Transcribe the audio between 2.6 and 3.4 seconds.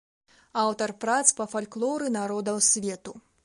свету.